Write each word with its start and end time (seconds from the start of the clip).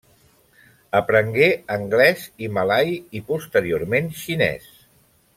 Aprengué 0.99 1.49
anglès 1.75 2.23
i 2.47 2.49
malai 2.55 2.91
i 3.19 3.21
posteriorment 3.31 4.09
xinès. 4.23 4.65